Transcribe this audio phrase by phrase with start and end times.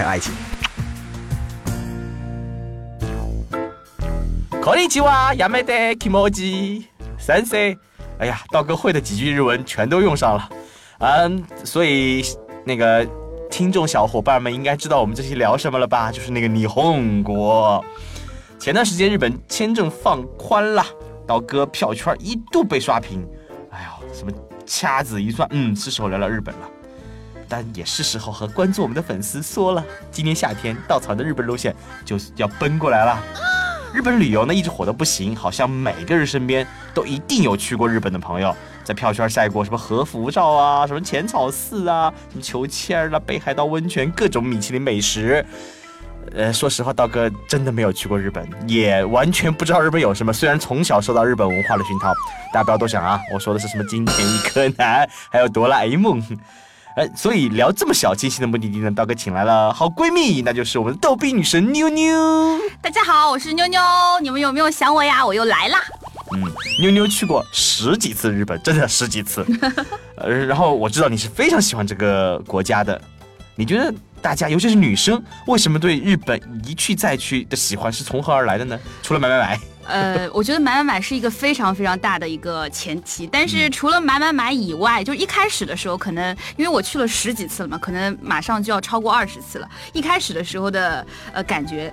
[0.00, 0.32] 还有爱情。
[4.62, 6.88] こんにちは、やめて、キモジ、
[7.18, 7.78] 三岁。
[8.18, 10.48] 哎呀，道哥会的几句日文全都用上了，
[10.98, 12.24] 嗯，所以
[12.64, 13.06] 那个
[13.50, 16.10] 听众小伙伴们应该知道我们这期聊什么了吧？
[16.10, 17.84] 就是那个霓虹国。
[18.58, 20.84] 前段时间日本签证放宽了，
[21.26, 23.24] 道哥票圈一度被刷屏。
[23.70, 24.32] 哎呀，什么
[24.64, 26.69] 掐指一算，嗯，是时候聊聊日本了。
[27.51, 33.21] 但也是时候和关注我们的粉丝说了，今年夏天稻草的日本路线就要奔过来了。
[33.93, 45.45] 日本旅游呢一直火得不行，好像每个人身边都一定有去过日本的朋友，在票圈晒过什么和服照啊，什么浅草寺啊，什么秋千儿啦，北海道温泉，各种米其林美食。
[46.33, 50.31] 呃，说实话，道哥真的没有去过日本，也完全不知道日本有什么。
[50.31, 52.13] 虽然从小受到日本文化的熏陶，
[52.53, 56.23] 大家不要多想啊，我说的是什么金田一柯南，还有哆啦 A 梦。
[56.95, 62.59] 呃，所以聊这么小清新的目的地呢，道哥请来了好闺蜜，那就是我们的逗比女神妞妞。
[62.81, 63.81] 大家好，我是妞妞，
[64.21, 65.25] 你们有没有想我呀？
[65.25, 65.79] 我又来啦。
[66.33, 66.43] 嗯，
[66.81, 69.45] 妞妞去过十几次日本，真的十几次。
[70.17, 73.01] 呃，然后我知道你是非常喜欢这个国家的，
[73.55, 78.79] 你觉得大家，尤其是女生，为什么对日本一去再去的喜欢是从何而来的呢？
[79.01, 79.59] 除了买买买。
[79.87, 89.67] 呃， 我觉得买买买是一个非常非常大的一个前提，但是除了买买买以外，就一开始的时候，可能因为我去了十几次了嘛，可能马上就要超过二十次了。
[89.91, 91.91] 一开始的时候的呃感觉，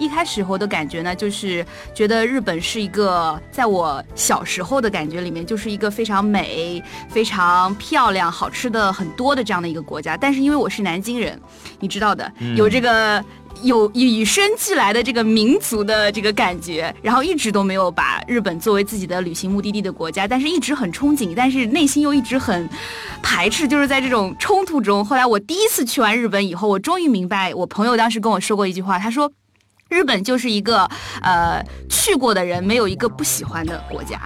[0.00, 10.16] 一开始我的感觉呢，就是觉得日本是一个在我小时候的感觉里面，就是一个非常美、非常漂亮、好吃的很多的这样的一个国家。
[10.16, 11.38] 但是因为我是南京人，
[11.78, 13.22] 你知道的，有这个。
[13.62, 22.66] 有与生俱来的这个民族的这个感觉，然后一直都没有把日本作为自己的旅行目的地的国家，但是一直很憧憬，但是内心又一直很
[23.20, 25.04] 排斥，就是在这种冲突中。
[25.04, 29.30] 后来我第一次去完日本以后，我终于明白，我朋友当时跟我说过一句话，他说，
[29.90, 30.88] 日本就是一个
[31.20, 34.20] 呃去过的人没有一个不喜欢的国家。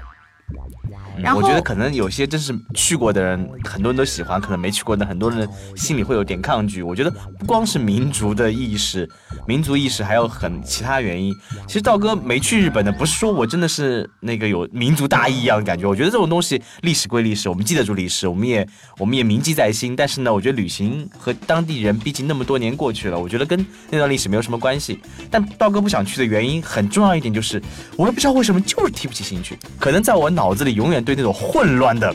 [1.35, 6.83] 我觉得可能有些真是去过的人，很多人都喜欢；可能没去过的很多人心里会有点抗拒。
[6.83, 9.09] 我觉得不光是民族的意识，
[9.47, 11.33] 民族意识还有很其他原因。
[11.67, 15.87] 其实道哥没去日本的，不是说我真的是那个有民族大义一样的感觉。
[15.87, 18.67] 我觉得这种东西历史归历史，我们记得住历史，我们也
[18.99, 19.95] 我们也铭记在心。
[19.95, 24.99] 但是呢，我觉得旅行和当地人，毕竟那么多年过去了，我觉得跟那段历史没有什么关系。
[25.31, 27.63] 但道哥不想去的原因很重要一点就是，
[27.97, 29.57] 我也不知道为什么，就是提不起兴趣。
[29.79, 31.04] 可能在我脑子里永远。
[31.05, 32.15] 对那种混乱的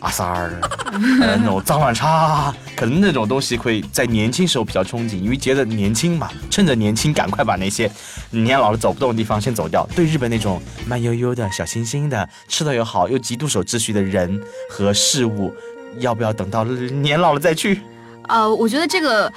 [0.00, 0.60] 阿三儿，
[1.18, 7.90] 那种脏乱差，可能那种东西会在年轻时候比较憧憬，因为觉得年轻嘛，趁着年轻赶快把那些
[8.30, 9.84] 年老了走不动的地方先走掉。
[9.96, 14.40] 对日本那种慢悠悠的小清新的，吃的又好又极度守秩序的人
[14.70, 15.52] 和事物，
[15.98, 17.80] 要不要等到年老了再去？
[18.28, 19.32] 呃，我觉得这个。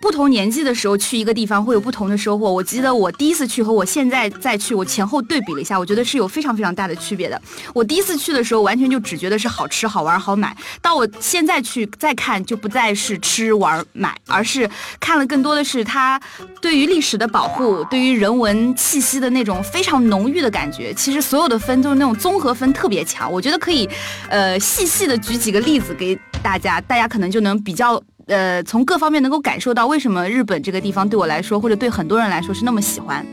[0.00, 2.52] 不同年纪的时候去一个地方会有不同的收获。
[2.52, 7.40] 我记得我第一次去和我现在再去，我前后对比了一下，我觉得是有非常非常大的区别的。
[7.74, 14.68] 我第一次去的时候，完全就只觉得是好吃、好玩、好买；到我现在去再看，就不再是吃、玩、买，而是
[15.00, 16.20] 看了更多的是它
[16.60, 20.92] 对于历史的保护、对于人文气息的那种非常浓郁的感觉。
[20.94, 23.32] 其实所有的分都是那种综合分特别强。
[23.32, 23.88] 我觉得可以，
[24.28, 28.00] 呃，细细的举几个例子给大家，大家可能就能比较。
[28.26, 33.24] 呃，从各方面能够感受到为什么日本这个地方对我来说，或者对很多人来说是那么喜欢。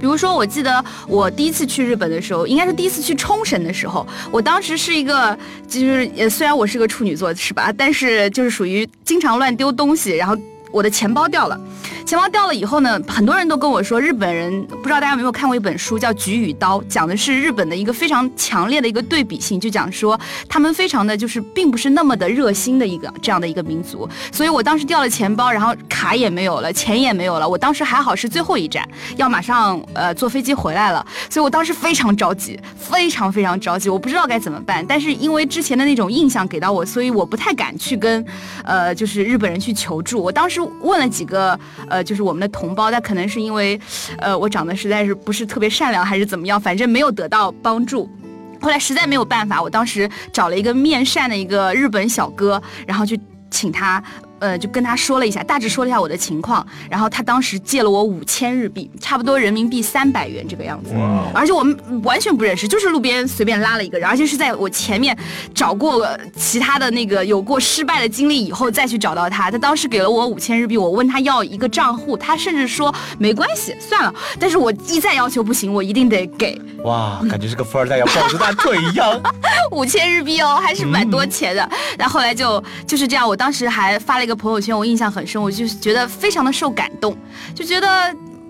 [0.00, 5.38] 比如说，我记得我第一次去日本的时候，应该是第一次去冲绳的时候，我当时是一个，
[5.68, 7.70] 就是虽然我是个处女座，是吧？
[7.76, 10.34] 但是就是属于经常乱丢东西，然后
[10.70, 11.60] 我的钱包掉了。
[12.06, 20.18] 钱包掉了以后呢，很多人都跟我说，日本人不知道大家有没有看过一本书叫《菊与刀》，讲的是日本的一个非常强烈的一个对比性，就讲说
[20.48, 24.08] 他们非常的就是并不是那么的热心的一个这样的一个民族。
[24.30, 27.48] 所以我当时掉了钱包，然后卡也没有了，钱也没有了。
[27.48, 34.86] 我当时还好是最后一站，要马上呃坐飞机回来了，所以我当时非常着急，非常非常着急，我不知道该怎么办。
[34.86, 38.24] 但是因为之前的那种印象给到我，所以我不太敢去跟
[38.62, 40.22] 呃就是日本人去求助。
[40.22, 41.58] 我当时问了几个。
[41.96, 43.80] 呃，就是我们的同胞，但可能是因为，
[44.18, 48.08] 呃，我长得实在是不是特别善良，还是怎么样，反正没有得到帮助。
[48.60, 53.18] 后来实在没有办法，我当时找了一个面善的一个日本小哥，然后去
[53.50, 54.02] 请他
[54.38, 60.90] 呃，就跟他说了一下，大致说了一下我的情况，然后他当时借了我五千日币，差不多人民币三百元这个样子。
[61.34, 65.16] 而且我们完全不认识，就是路边随便拉了一个人，而且是在我前面
[65.54, 66.06] 找过
[66.36, 69.50] 其他的那个有过失败的经历以后再去找到他。
[69.50, 74.14] 他当时给了我五千日币，我问他要一个账户，他甚至说没关系，算了。
[74.38, 76.60] 但是我一再要求不行，我一定得给。
[76.84, 79.20] 哇，感觉是个富二代要抱着 大腿一样。
[79.72, 81.68] 五千日币哦，还是蛮多钱的。
[81.98, 87.16] 然后后来就就是这样，我当时还发了一个朋友圈，我印象很深，我就觉得非常的受感动，
[87.54, 87.86] 就觉得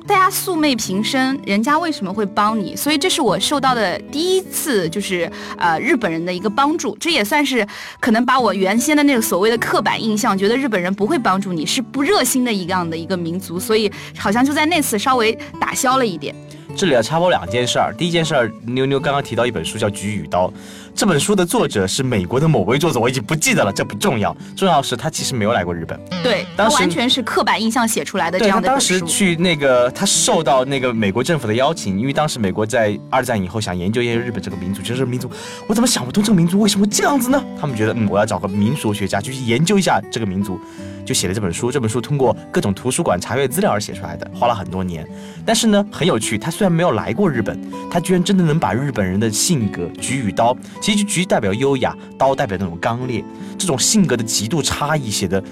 [0.07, 2.75] 大家素昧平生，人家为什么会帮你？
[2.75, 7.67] 所以这是我受到的第一次，就是呃日本人的一个帮助，这也算是
[8.01, 16.35] 可能把我原先的那个所谓的刻板印象，觉得日本人不会帮助你，是不热心的一样的一个民族，所以好像就在那次稍微打消了一点。
[16.77, 17.95] 这里要插播两件事儿。
[17.95, 20.49] 第一件事儿，妞妞刚刚提到一本书叫《菊与刀》，
[20.95, 25.99] 这本书的作者是美国的某位作者，我已经不记得了，这不重要，重要是他其实没有来过日本。
[26.23, 35.31] 对，他完全是刻板印象写出来的这样的他当时去那个，他受到那个美国政府的邀请，因为当时美国在二战以后想研究研究日本这个民族，觉得这个民族
[35.67, 37.43] 我怎么想不通这个民族为什么这样子呢？
[37.59, 40.61] 他们觉得嗯，我要找个民俗学家去研究一下这个民族。
[41.07, 45.09] 就写了这本书，这本书通过各种图书馆查阅资料而写出来的，花了很多年。
[45.45, 47.59] 但是呢，很有趣，他虽然没有来过日本，
[47.89, 53.25] 他居然真的能把日本人的性格，菊与刀，其实菊代表优雅，刀代表那种刚烈，
[53.57, 55.43] 这种性格的极度差异写的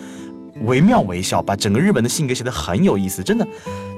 [0.63, 3.47] 惟妙惟肖，把整个日本的性格写得很有意思，真的。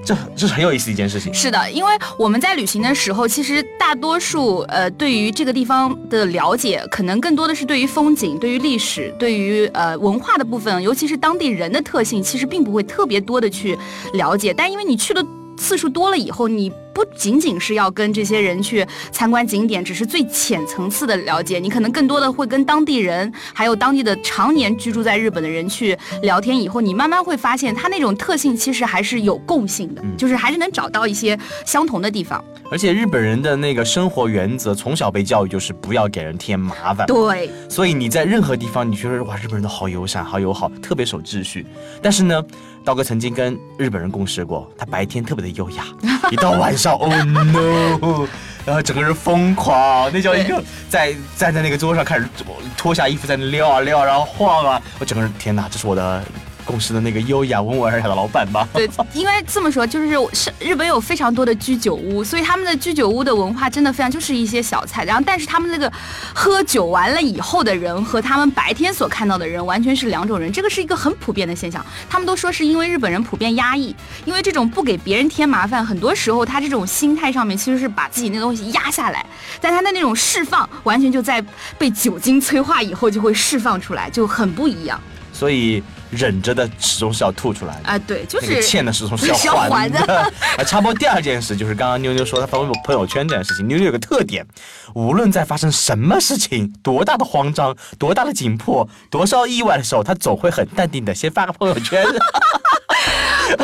[0.04, 1.34] 这这是很有意思一件事情。
[1.34, 13.76] 是的，因为我们在旅行的时候，其实大多数呃对于这个地方的了解，可能更多的是对于风景、对于历史、对于呃文化的部分，尤其是当地人的特性，其实并不会特别多的去
[14.14, 14.54] 了解。
[14.54, 15.24] 但因为你去的
[15.58, 16.72] 次数多了以后，你。
[16.96, 18.82] 不仅仅是要跟这些人去
[19.12, 21.58] 参观景点，只是最浅层次的了解。
[21.58, 26.58] 你可能更多的会跟当地人，还有当地的常年居住在日本的人去聊天。
[26.58, 32.42] 以后你慢慢会发现，他那种特性其实还是有共性的，就是还是能找到一些相同的地方。
[32.70, 37.06] 而且日本人的那个生活原则，从小被教育就是不要给人添麻烦。
[37.06, 41.66] 对，所以你在任何地方，你觉得哇，日本人都好友善、好友好，特别守秩序。
[42.02, 42.42] 但是呢，
[42.82, 45.84] 刀哥曾经跟日本人共事过，他白天特别的优雅，
[46.32, 46.85] 一到晚上。
[46.92, 48.28] Oh no！
[48.66, 52.28] 然后整个人疯狂，那叫一个在站在那个桌上开始
[52.76, 56.22] 脱下衣服在那撩啊撩，然后晃啊，我整个人天哪，这是我的。
[56.66, 58.68] 公司的那个优雅温文尔雅的老板吧？
[58.74, 65.04] 对，因为这么说，就是是日本有非常多的居酒屋，所以他们的居酒屋的文化真的非常，就是一些小菜。
[65.04, 65.90] 然后，但是他们那个
[66.34, 71.84] 喝酒完了以后的人和他们白天所看到的人完全是两种人，这个是一个很普遍的现象。
[72.10, 79.24] 他们都说是因为日本人普遍压抑，因为这种不给别人添麻烦，很多时候他这种心态上面其实是把自己那东西压下来，
[79.60, 81.40] 但他的那种释放完全就在
[81.78, 85.00] 被酒精催化以后就会释放出来，就很不一样。
[85.36, 85.82] 所以。
[86.12, 89.98] 忍着的始终是要吐出来的啊，对，就是欠的始终是要还的。
[90.16, 90.30] 啊，
[90.64, 94.46] 插播第二件事就是刚刚妞妞说她发微博朋友圈这件事情，妞妞有个特点，
[94.94, 102.04] 无论在发生什么事情，多大的慌张，多大的紧迫，多少意外的时候，她总会很淡定的先发个朋友圈。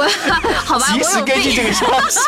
[0.03, 0.09] 我
[0.65, 2.21] 好吧，及时根据这个消息。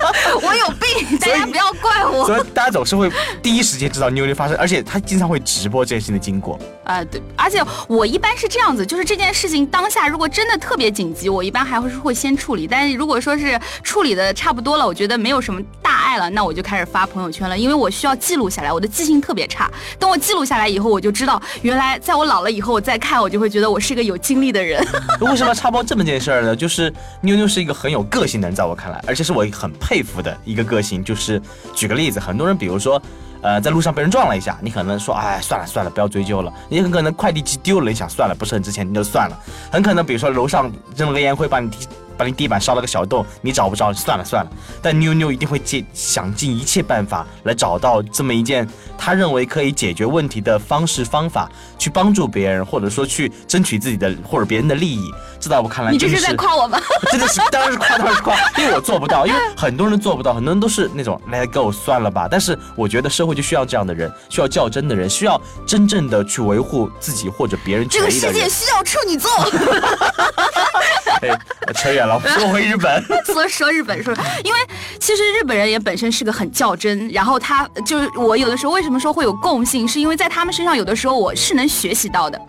[0.42, 2.26] 我有病，大家不要怪我。
[2.26, 3.10] 所以大家总是会
[3.42, 6.58] 第一时间知道妞妞发生，而且他经常会直播这件事情的经过。
[6.84, 12.66] 啊，对，而且我一般是这样子，就是这件事情当下如果真的特别紧急，我一般还会是会先处理。
[12.66, 18.70] 但是如果说是处理的差不多了，我觉得没有什么大碍了，那我就开始发朋友圈了，因为我需要记录下来。
[18.70, 24.86] 我的记性特别差，等我记录下来以后，我就知道原来在我老了以后我再看，我就会觉得我是一个有经历的人。
[25.22, 26.54] 为什么插播这么件事儿呢？
[26.54, 26.92] 就是。
[27.22, 31.02] 妞妞是一个很有个性的人，在我看来，而且是我很佩服的一个个性。
[31.02, 31.40] 就是
[31.74, 33.00] 举个例子，很多人，比如说，
[33.40, 36.52] 呃，在路上被人撞了一下，你可能说，哎，算了算了，不要追究了。
[36.68, 39.38] 你很可能快递机丢了，你想算了，不是很值钱，你就算了。
[39.72, 41.88] 很可能，比如说楼上扔了个烟灰，把你踢。
[42.18, 44.50] 把你地板烧了个小洞，你找不着，算了算了。
[44.82, 51.48] 但妞妞一定会尽想尽一切办法来找到这么一件他认为可以解决问题的方式方法，
[51.78, 55.10] 去帮助别人，或者说去争取自己的或者别人的利益。
[55.40, 56.80] 这在我看来，你这是在夸我吗？
[57.12, 62.26] 真的是，当然是夸，当然是夸，因为我做不到，因为 很多人做不到，很多人都是那种 let go 算了吧。
[62.28, 69.30] 但是我觉得社会就需要这样的人，需要较真的人，需要真正的去维护自己或者别人这个世界需要处女座。
[71.22, 71.28] 哎，
[71.74, 73.02] 扯远了，说回日本。
[73.26, 74.58] 说说日本，说，因为
[74.98, 82.40] 其实日本人也本身是个很较真，然后他就是我有的时候为什么说会有共性，是因为在他们身上有的时候我是能学习到的。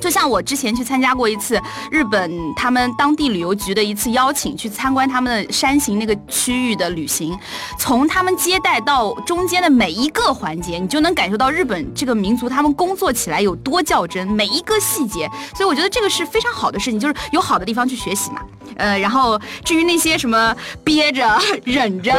[0.00, 7.38] 就像我之前去参加过一次日本他们当地旅游局的一次邀请，去参观他们的山形那个区域的旅行，
[7.78, 15.28] 从他们接待到中间的每一个环节，你就能感受到日本这个民族他们工作起来有多较真，每一个细节。
[15.54, 18.40] 所以我觉得这个是非常好的事情，就是有好的地方去学习嘛。
[18.76, 21.26] 呃，然后至于那些什么憋着、
[21.64, 22.12] 忍着，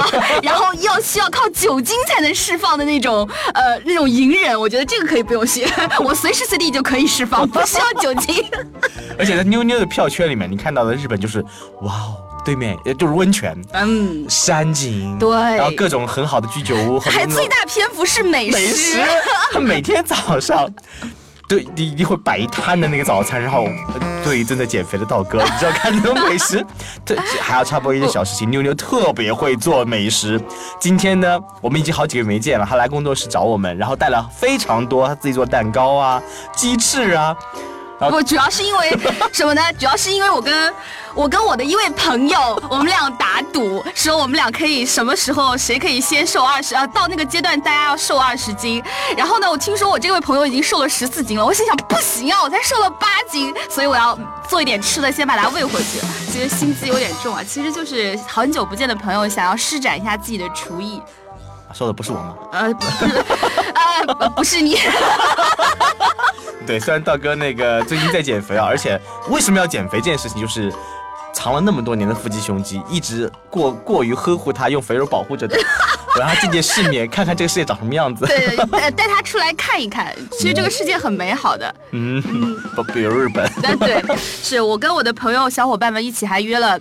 [0.43, 8.43] 然后要需要靠酒精才能释放的那种呃那种隐忍，我觉得这个可以不用学，我随时随地就可以释放，需要酒精。
[9.17, 11.41] 而且在妞妞的票圈里面，你看到的日本就是
[11.81, 18.97] 哇哦，对面也就是温泉、嗯，山景，对然后各种很好的居酒屋，很还最大篇幅是美美食，
[19.51, 20.67] 他每天早上。
[21.49, 26.63] 对，你一定会摆一摊的那个早餐，然后呃对正在减肥的道哥，你知道看这种美食，
[27.03, 30.39] 对，还要插播一件小事情，妞妞特别会做美食。
[30.79, 36.21] 今天呢，我们已经好几个月没见了，她来工作室找我们，然后带了非常多她自己做蛋糕啊、
[36.55, 37.35] 鸡翅啊，
[37.99, 38.97] 不，主要是因为
[39.33, 39.61] 什么呢？
[39.77, 40.73] 主要是因为我跟
[41.13, 46.87] 我跟我的一位朋友，我们俩打赌，说我们俩可以什么时候谁可以先瘦二十啊？
[46.87, 48.81] 到那个阶段大家要瘦二十斤。
[49.17, 55.99] 然后呢，我听说我这位朋友已经瘦了十四斤了，我心想不行啊，我才瘦了八斤，所以我要做一点吃的，先把它喂回去。
[56.31, 61.01] 其实心机有点重啊，其实就是很久不见的朋友想要施展一下自己的厨艺。
[61.73, 62.35] 说的不是我吗？
[62.51, 63.25] 呃，不是，
[64.19, 64.77] 呃，不是你。
[66.67, 68.99] 对，虽然道哥那个最近在减肥啊，而且
[69.29, 70.71] 为什么要减肥这件事情，就是
[71.33, 75.57] 藏了那么多年的腹肌胸肌，一直过过于呵护它，用肥肉保护着的。
[76.15, 78.25] 我让他见见世面，看看这个世界长什么样子。
[78.25, 81.73] 对，带带他出来看一看，其实这个世界很美好的。
[81.91, 82.21] 嗯，
[82.75, 83.49] 不，比如日本。
[83.61, 86.79] 对对，是我跟我的朋友小伙伴们一起还约了。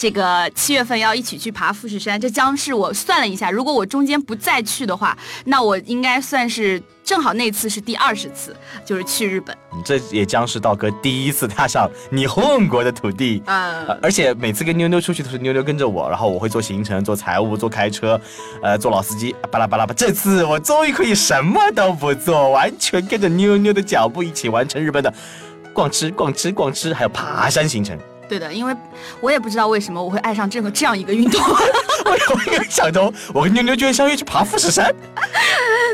[0.00, 5.14] 这个七月份要一起去爬富士山，这将是我算了一下，如果我中间不再去的话，
[5.44, 9.54] 那我应该算是正好那次是第二十次，就是去日本。
[9.84, 13.42] 这也将是道哥第一次踏上你混国的土地。
[13.44, 18.18] 嗯呃而且每次跟妞妞出去都是妞妞跟着我，然后我会做行程、做财务、做开车，
[18.62, 19.92] 呃，做老司机，巴拉巴拉巴。
[19.92, 25.12] 这次我终于可以什么都不做，完全跟着妞妞的脚步一起完成日本的
[25.74, 27.98] 逛吃、逛吃、逛吃，还有爬山行程。
[28.30, 28.72] 对的，因为
[29.20, 31.42] 我也不知道为什么我会爱上这个这样一个运动，
[32.06, 34.94] 我有一个想着我跟妞妞居然相约去爬富士山？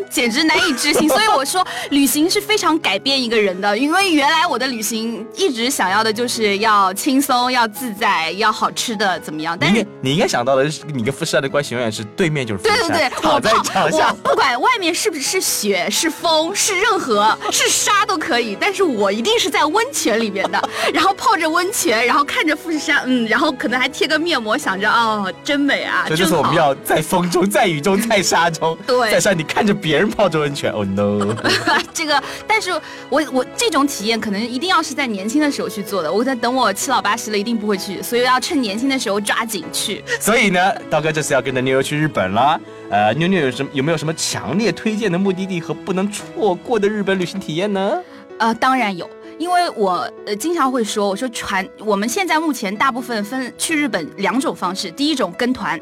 [0.10, 1.08] 简直难以置信。
[1.08, 3.76] 所以我说，旅行是非常改变一个人的。
[3.76, 9.56] 因为原来我的旅行一直想要的就是要轻松、要自在、要好吃的，怎么样？
[9.58, 14.30] 但是你应该想到的是，你跟富士山的关系永远是对面就是富士山，对对对， 我躺在泡脚下我。
[14.30, 26.26] 不管外面是不是雪、是风、是任何是沙都可以，但是我一定是在温泉里面的，然后泡着温泉，然后看着富士山，嗯，然后可能还贴个面膜，想着哦，真美啊，所以这。
[26.26, 30.72] 次我们要在风中、在雨中、在沙中，对在山你看着别人泡着温泉。
[30.72, 31.32] Oh no！
[31.94, 32.72] 这个，但是
[33.08, 40.02] 我我这种体验可能一定要是在年轻的时候去做的，我在等我七老八十了，一定不会去，所以要趁年轻的时候抓紧去。
[40.18, 42.60] 所以呢，刀哥这次要跟着妞妞去日本了。
[42.90, 47.98] 呃，妞妞有什么有没有什么强烈推荐的目的地和不能错过的日本旅行体验呢？
[48.38, 55.78] 呃，当然有，因为我呃经常会说，我说传我们现在目前大部分分去日本两种方式，第一种跟团，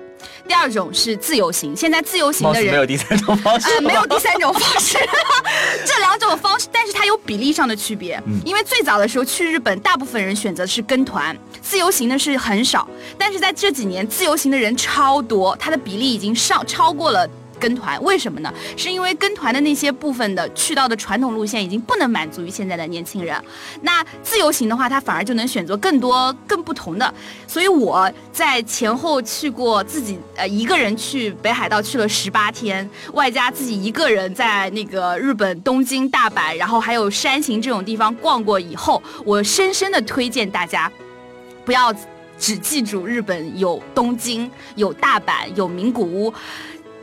[0.48, 1.74] 第二种是自由行。
[1.76, 4.98] 现在自由行的人没有第三种方式、呃，没有第三种方式，
[5.86, 8.20] 这两种方式，但是它有比例上的区别。
[8.26, 12.88] 嗯因为最早的时候去日本，大部分人选择是跟团，自由行的是很少。
[13.16, 17.28] 但是在这几年，自由行的人超多，它的比例已经上超过了。
[17.64, 18.52] 跟团为什么呢？
[18.76, 23.42] 是因为跟团的那些部分的去到的传统路线已经不能满足于现在的年轻人，
[23.80, 27.14] 那自由行的话，他反而就能选择更多更不同的。
[27.46, 40.92] 所以我在前后去过自己呃一个人去北海道去了十八天，外加自己一个人在那个日本东京、大阪，然后还有山形这种地方逛过以后，我深深的推荐大家
[41.64, 41.90] 不要
[42.38, 46.34] 只记住日本有东京、有大阪、有名古屋。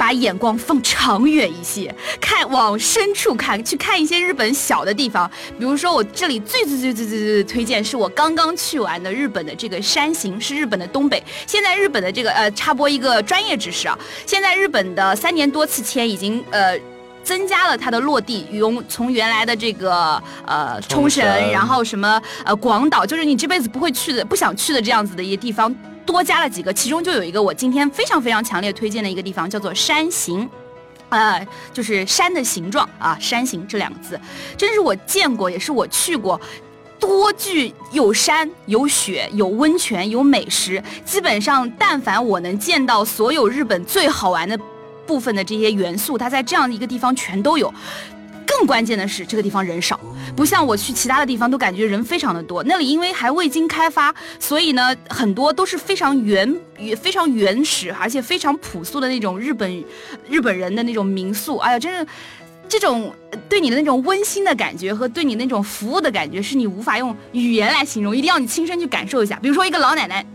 [0.01, 5.29] 把眼光放长远一些，看往深处看，去看一些日本小的地方。
[5.59, 11.23] 比如说，我这里最最最最最最推荐是我刚刚去完的日本的这个山形，是日本的东北。
[11.45, 16.75] 现在日本的这个呃，插播一个专业知识啊，现在日本的三年多次签已经呃。
[17.23, 25.71] 增加了它的落地，从从原来的这个呃冲绳，冲绳然后什么呃广岛，就是你这辈子不会去的、不想去的这样子的一些地方，
[26.05, 30.49] 多加了几个，其中就有一个我今天非常非常强烈推荐的一个地方，叫做山形。
[31.09, 34.17] 呃，就是山的形状啊，山形这两个字，
[34.55, 36.39] 真是我见过，也是我去过。
[36.99, 44.57] 多具有山有雪有温泉有美食，基本上但凡我能见到所有日本最好玩的
[45.05, 47.73] 部分的这些元素，它在这样的一个地方全都有。
[48.57, 49.99] 更关键的是，这个地方人少，
[50.35, 52.63] 不像我去其他的地方都感觉人非常的多。
[52.65, 56.55] 那里因为还未经开发，所以呢，很多都是非常原、
[57.01, 59.83] 非常原始，而且非常朴素的那种日本
[60.29, 61.57] 日本人的那种民宿。
[61.57, 62.05] 哎呀，真是
[62.67, 63.13] 这种
[63.47, 69.39] 对你的那种温馨的感觉和对你那种服务的感觉，是你无法用语言来形容，一定要你亲身去感受一下。
[69.41, 70.25] 比如说一个老奶奶。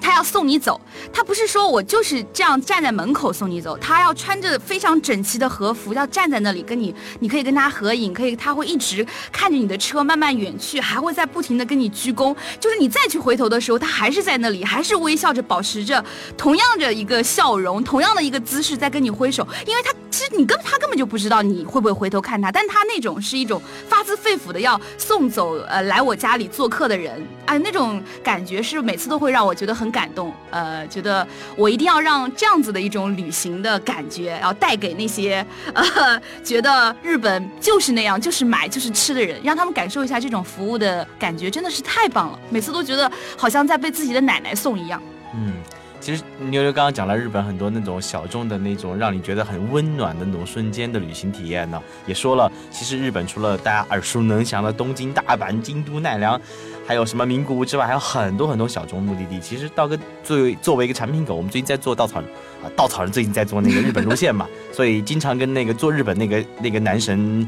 [0.00, 0.80] 他要送你走，
[1.12, 16.02] 他不是说我就是这样站在门口送你走，他要穿着非常整齐的和服，要站在那里跟你，你可以跟他合影，可以，他会一直看着你的车慢慢远去，还会在不停的跟你鞠躬，就是你再去回头的时候，他还是在那里，还是微笑着，保持着
[16.36, 29.87] 同样的一个笑容，同样的一个姿势在跟你挥手，因为他其实你根他根本就不知道你会不会回头看他，但他那种是一种发自肺腑的要送走呃来我家里做客的人，哎，那种感觉是每次都会让我觉得很。
[29.90, 31.26] 感动，呃，觉得
[31.56, 42.38] 我一定要让这样子的一种旅行的感觉，然后带给那些 呃觉得日本就是那样，就是买就是吃的人，让他们感受一下这种服务的感觉，真的是太棒了。
[42.50, 45.02] 每次都觉得好像在被自己的奶奶送一样。
[45.34, 45.52] 嗯，
[46.00, 56.40] 其实妞妞刚刚讲了日本很多那种小众的那种让你觉得很温暖的那种瞬间的旅行体验呢，也说了，其实日本除了大家耳熟能详的东京、大阪、京都、奈良。
[56.88, 59.38] 还有什么名古屋之外，还有很多很多小众目的地。
[59.38, 62.30] 其实道哥作为作为一个产品狗，我们最近在做稻草人
[62.64, 67.46] 啊，稻草人最近在做那个日本路线嘛， 所以经常跟那个做日本那个那个男神。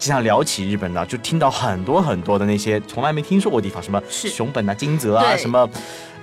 [0.00, 5.68] 经常聊起日本的，就听到很多很多的那些从来没听说过地方，什么熊本啊、金泽啊，什么。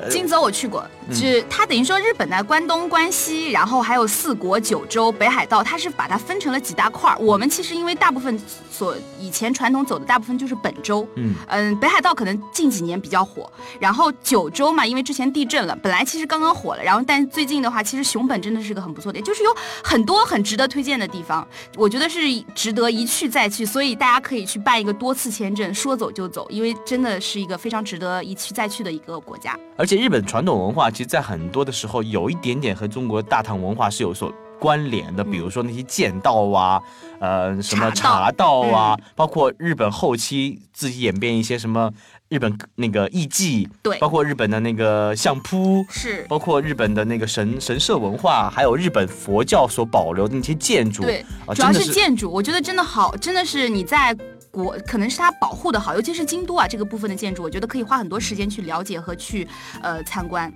[0.10, 7.18] 金泽我去过，就是它等于说日本的关东、关西，然后还有四国、九州、北海道，它是把它分成了几大块儿。
[7.20, 8.40] 我们其实因为大部分
[8.72, 11.34] 所以前传统走的大部分就是本州，嗯。
[11.48, 22.20] 嗯，北海道可能近几年比较火，然后九州嘛，因为之前地震了，本来其实刚刚火了，然后但最近的话，其实熊本真的是个很不错的，就是有很多很值得推荐的地方，我觉得是
[22.56, 29.58] 值得一去再去，所以大家可以去办一个多次签证，说走就走，因为真的是一个非常值得一去再去的一个国家。
[29.84, 35.22] 而且日本传统文化，其实，在很多的时候，有一点点和中国大唐文化是有所关联的。
[35.22, 36.82] 比如说那些剑道啊，
[37.20, 41.92] 呃，什么茶道啊，包括日本后期自己演变一些什么
[42.30, 54.16] 日本那个艺伎，对，包括日本的那个相扑，是，包括日本的那个神神社文化，还有日本佛教所保留的那些建筑，对，主要是建筑，我觉得真的好，真的是你在。
[54.54, 59.48] 国可能是它保护的好，尤其是京都啊这个部分的建筑，我觉得可以花很多时间去了解和去
[59.82, 60.54] 呃参观。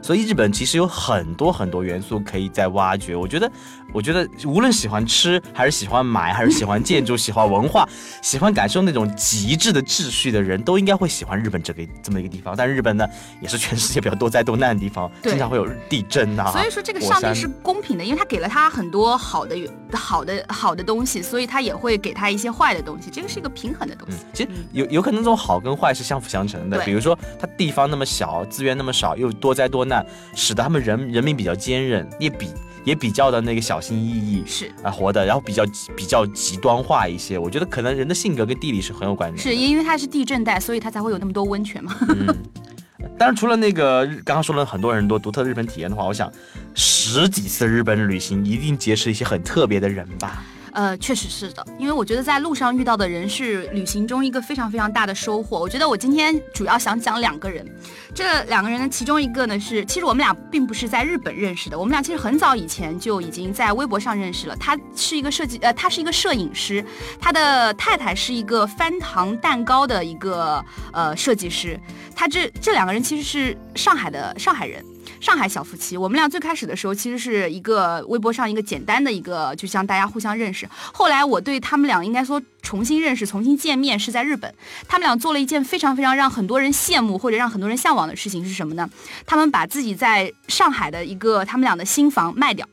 [0.00, 3.48] 所以日本其实有很多很多元素可以再挖掘，我觉得。
[3.92, 7.88] 我觉得无论喜欢吃，还是喜欢买，还是喜欢建筑、喜欢文化、
[8.22, 12.54] 喜欢感受那种极致的秩序的人，都应该会喜欢日本这个这么一个地方。
[12.56, 13.06] 但日本呢，
[13.40, 16.50] 也是全世界比较多灾多难的地方，经常会有地震呐。
[16.52, 19.56] 所以说这个上帝是公平的，因为他给了他很多好的、
[19.92, 23.10] 好的、好的东西，所以他也会给他一些坏的东西。
[23.10, 24.18] 这个是一个平衡的东西。
[24.32, 26.78] 其实有有可能这种好跟坏是相辅相成的。
[26.80, 32.48] 比如说它地方那么小，资源那么少，又多灾多难，使得他们人人民比较坚韧，也比。
[32.84, 35.64] 也比较的那个小心翼翼，是啊，活的，然后比较
[35.96, 37.38] 比较极端化一些。
[37.38, 39.38] 我觉得可能人的性格跟地理是很有关的。
[39.38, 41.96] 是因为它是地震带，所以它才会有那么多温泉嘛。
[42.08, 42.26] 嗯，
[43.18, 46.30] 当然除了那个刚刚说了很多很多独特日本体验的话，我想
[46.74, 50.42] 十几次日本旅行一定结识一些很特别的人吧。
[50.72, 55.58] 呃，确实是的，因为我觉得在路上遇到的人是旅行中一个非常非常大的收获。
[55.60, 57.66] 我觉得我今天主要想讲两个人，
[58.14, 64.56] 这两个人呢，其中一个呢是，其实我们俩并不是在日本认识的，我们俩其实很早以前就已经在微博上认识了。
[64.56, 66.84] 他是一个设计，呃，他是一个摄影师，
[67.20, 71.78] 他的太太是一个翻糖蛋糕的一个呃设计师。
[72.14, 74.84] 他这这两个人其实是上海的上海人。
[75.22, 80.68] 上海小夫妻，我们俩最开始的时候其实是一个微博上一个简单的一个，就像大家互相认识。
[80.92, 84.52] 后来我对他们俩应该说重新认识、重新见面是在日本。
[84.88, 88.90] 他们俩做了一件非常非常让很多人羡慕或者让很多人向往的事情是什么呢？
[89.24, 92.66] 他们把自己在上海的一个他们俩的新房卖掉，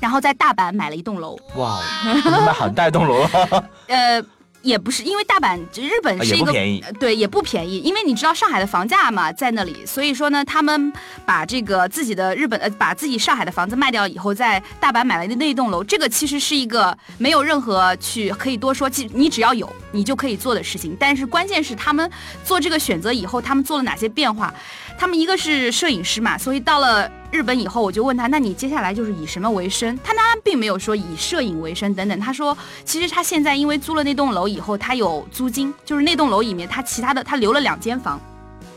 [0.00, 1.38] 然后在大阪买了一栋楼。
[1.54, 1.80] 哇，
[2.44, 3.24] 买很大一栋楼
[3.86, 4.20] 呃。
[4.62, 6.52] 也不是，因为大阪日本是一个
[6.98, 10.92] 对也不便宜，因为你知道上海的房价嘛，在那里，所以说呢，他们
[11.24, 20.96] 把这个自己的日本呃，把自己上海的房子卖掉以后，在大阪买了那一栋楼，这个其实是一个没有任何去可以多说，你只要有你就可以做的事情。
[21.00, 22.10] 但是关键是他们
[22.44, 24.52] 做这个选择以后，他们做了哪些变化？
[24.98, 27.10] 他们一个是摄影师嘛，所以到了。
[27.30, 29.96] 日本以后，我就问他，那你接下来就是以什么为生？
[30.02, 32.18] 他当然并没有说以摄影为生等等。
[32.18, 38.20] 他说，其实他现在因为租了那栋楼以后，他有租金，就是那栋楼里面他其他的他留了两间房，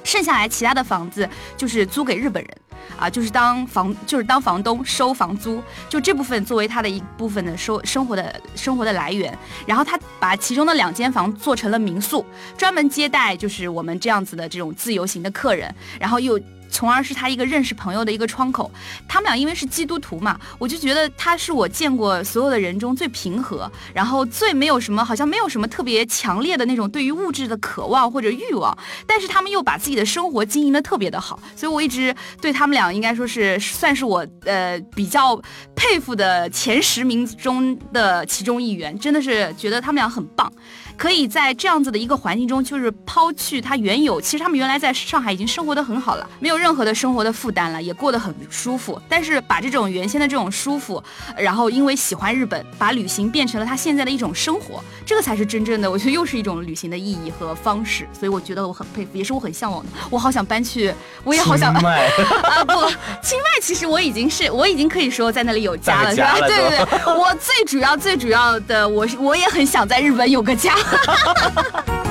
[0.03, 2.57] 剩下来其他的房子就是租给日本人。
[2.99, 9.35] 啊，就是当房就是当房东收房租，就这部分作为他的一部分的收生活的生活的来源。
[9.65, 12.23] 然后他把其中的两间房做成了民宿，
[12.55, 16.39] 专门接待就是我们这样子的这种自由行的客人，然后又。
[16.73, 18.69] 从而是他一个认识朋友的一个窗口。
[19.07, 28.75] 他们俩因为是基督徒嘛，我就觉得他是我见过所有的人中最平和，然后最没有什么，好像没有什么特别强烈的那种对于物质的渴望或者欲望。
[29.05, 35.39] 但是他们又把自己的生活经营的特别的好，所以我一直对他们俩应该说是算是我呃比较
[35.75, 38.97] 佩服的前十名中的其中一员。
[38.97, 40.51] 真的是觉得他们俩很棒。
[40.95, 48.99] 可以在这样子的一个环境中，就是抛去他原有，其实他们原来在上海已经生活的很好了，没有任何的生活的负担了，也过得很舒服。
[49.09, 51.03] 但是把这种原先的这种舒服，
[51.35, 58.07] 然后因为喜欢日本，把旅行变成了他现在的一种生活，这个才是真正的，我觉得又是一种旅行的意义和方式。
[58.17, 59.89] 所以我觉得我很佩服，也是我很向往的。
[60.09, 60.93] 我好想搬去，
[61.25, 62.73] 我也好想 啊不，
[63.21, 66.33] 清迈其实我已经是我已经可以说在那里有家了，是吧？
[66.39, 70.73] 对对对，我最主要最主要的，我是我也很想在日本有个家。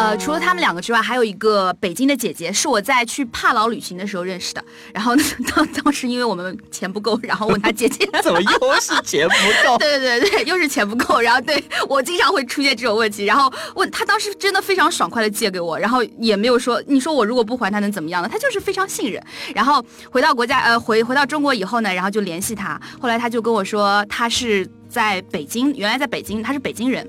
[0.00, 4.64] 呃，除了他们两个之外，还有一个北京的姐姐，是我在去帕劳旅行的时候认识的。
[4.94, 5.14] 然后
[5.54, 9.34] 当当时因为我们钱不够，然后问他姐姐 怎么又是钱不
[9.68, 9.76] 够？
[9.76, 11.20] 对 对对对，又是钱不够。
[11.20, 18.28] 然后对我经常会出现这种问题，然后问他当时真的非常爽快的借给我，然后也没有说你说我如果不还他能怎么样呢？
[18.32, 19.22] 他就是非常信任。
[19.54, 27.06] 然后回到国家呃回回到中国以后呢，然后就联系他，后来他就跟我说他是在北京，原来在北京，他是北京人。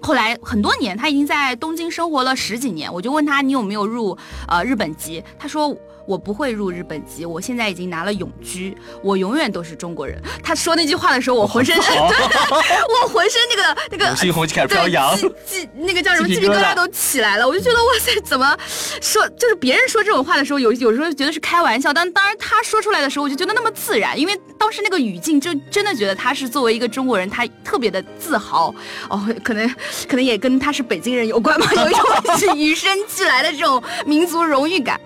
[0.00, 2.92] 后来很多年，他已经在东京生活了十几年。
[2.92, 5.22] 我就问他，你有没有入呃日本籍？
[5.38, 5.76] 他说。
[6.08, 10.18] 我不会入日本籍，我现在已经拿了永居，我永远都是中国人。
[10.42, 17.46] 他说那句话的时候，我浑身， 我浑身那个那个心红开始飘扬，鸡那个叫什么鸡皮疙瘩都起来了。
[17.46, 18.56] 我就觉得哇塞，怎么
[19.02, 19.28] 说？
[19.36, 28.74] 就是别人说这种话的时候，有有时候觉得是开玩笑，但当然他说出来的时候，我就觉得那么自然，因为当时那个语境就真的觉得他是作为一个中国人，他特别的自豪。
[29.10, 29.68] 哦，可能
[30.08, 34.98] 可能也跟他是北京人有关吧， 有一种与生俱来的这种民族荣誉感。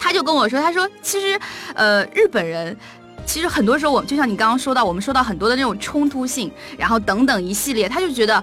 [0.00, 1.38] 他就跟我说，他说其实，
[1.74, 2.76] 呃，日本人，
[3.26, 8.42] 其实很多时候我就像你刚刚说到，我们说到很多的那种冲突性，然后等等一系列，他就觉得。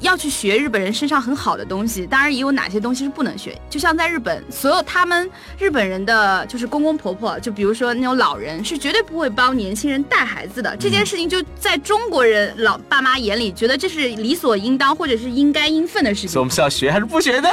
[0.00, 3.56] 要去学日本人身上很好的东西，当然也有哪些东西是不能学。
[3.68, 10.74] 就像在日本，所有他们日本人的就是公公婆婆，就比如说那种老人，是绝对不会帮年轻人带孩子的。
[10.78, 16.30] 这件事情就在中国人老爸妈眼里，觉得这是理所应当或者是应该应分的事情。
[16.30, 17.48] 所以我们是要学还是不学呢？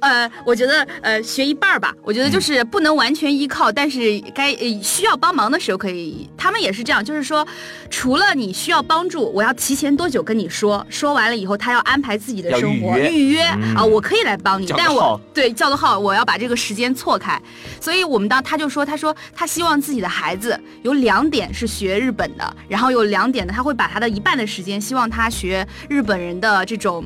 [0.00, 1.94] 呃，我觉得呃学一半吧。
[2.02, 6.28] 我觉得就是不能完全依靠，但是该呃需要帮忙的时候可以。
[6.36, 7.46] 他们也是这样，就是说，
[7.88, 11.11] 除了你需要帮助，我要提前多久跟你说说。
[11.12, 13.42] 完了以后，他要安排自己的生活预约
[13.76, 17.40] 啊，我可以来帮你，但我对叫个号，我要把这个时间错开。
[17.80, 27.04] 所以我们当他就说，他说他希望自己的孩子有两点是学日本的，然后有两点呢，他会把他的一半的时间希望他学日本人的这种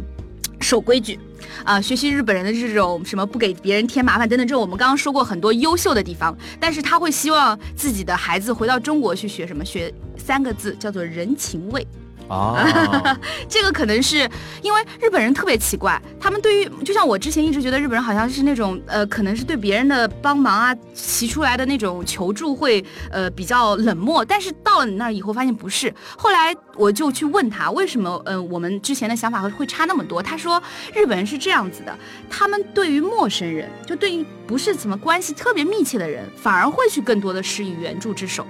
[0.60, 1.18] 守规矩
[1.64, 4.46] 啊，学习日本人的这种什么不给别人添麻烦等等。
[4.46, 9.64] 这我们刚刚说过很多优秀的地方，但是他会希望自己的孩子回到中国去学什么？
[9.64, 11.86] 学三个字叫做人情味。
[12.28, 14.28] 啊， 这个可能是
[14.62, 25.92] 因为日本人特别奇怪，他们对于就像我之前一直觉得日本人好像是那种呃，可能是对别人的帮忙啊，提出来的那种求助会呃比较冷漠，但是到了你那儿以后发现不是。
[26.16, 30.60] 后来我就去问他为什么呃我们之前的想法会会差那么多，他说
[30.94, 31.96] 日本人是这样子的，
[32.28, 38.46] 他们对于陌生人，就对于不是怎么关系特别密切的人，反而会去更多的施以援助之手。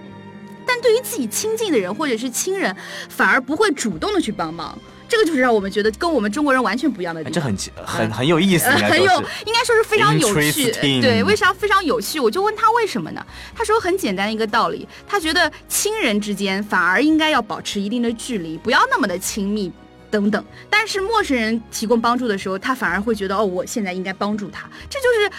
[0.66, 2.74] 但对于自己亲近的人或者是亲人，
[3.09, 4.76] 反而不会主动的去帮忙，
[5.09, 7.33] 这个就是让我们觉得跟我们中国人完全不一样的地方。
[7.33, 9.12] 这很很 很有意思， 很有
[9.46, 10.72] 应该说是非常有趣。
[11.00, 12.18] 对，为啥非常有趣？
[12.18, 13.24] 我就问他为什么呢？
[13.55, 19.72] 他说很简单一个道理，他觉得亲人之间反而应该要保持一定的距离，不要那么的亲密
[20.11, 20.44] 等等。
[20.68, 24.68] 但是陌生人提供帮助的时候，他反而会觉得哦，我现在应该帮助他。
[24.90, 25.31] 这就是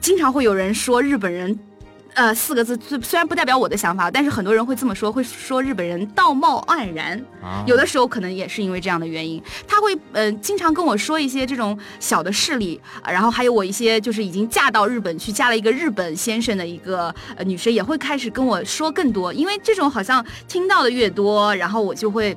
[0.00, 1.58] 经常会有人说日本人。
[2.14, 7.22] 呃，四个字，虽然不代表我的想法，但是很多人会这么说，会说日本人道貌岸然。
[7.64, 22.36] 有的时候可能也是因为这样的原因，他会呃经常跟我说一些这种小的事例，然后还有我一些就是已经嫁到日本去，嫁了一个日本先生的一个呃女生也会开始跟我说更多，因为这种好像听到的越多，然后我就会。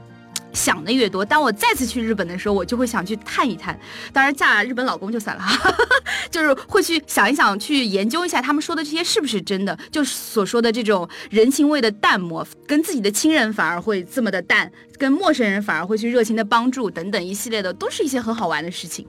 [0.53, 3.77] 想的越多，当我再次去日本的时候，我就会想去探一探。
[4.11, 5.43] 当然，嫁日本老公就算了，
[6.29, 9.77] 就是会去想一想，去研究一下他们说的这些是不是真的。
[9.91, 19.07] 就是所说的这种人情味的淡漠，跟自己的亲人反而会这么的淡，跟陌生人反而会去热情的帮助等等一系列的，都是一些很好玩的事情。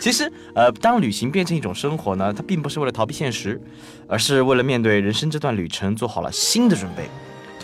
[0.00, 3.60] 其实，呃，当旅行变成一种生活呢，它并不是为了逃避现实，
[4.08, 7.08] 而是为了面对人生这段旅程做好了新的准备。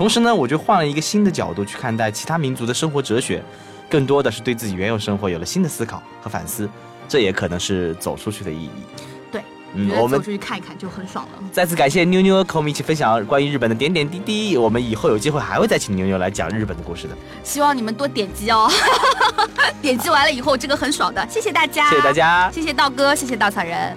[0.02, 3.40] 同时呢，我就换了一个新的角度去看待其他民族的生活哲学，
[3.88, 6.68] 更多的是对自己原有生活有了新的思考和反思，
[7.08, 8.70] 这也可能是走出去的意义。
[9.30, 9.40] 对，
[9.74, 11.38] 嗯我们走出去看一看就很爽了。
[11.52, 14.56] 再次感谢妞妞和我们一起分享关于日本的点点滴滴。
[14.56, 17.16] 我们以后有机会还会再请妞妞来讲日本的故事的。
[17.44, 18.68] 希望你们多点击哦，
[19.80, 22.50] 点击完了以后这个很爽的，谢谢大家，谢谢大，家。
[22.50, 23.96] 谢谢道哥，谢谢稻草人。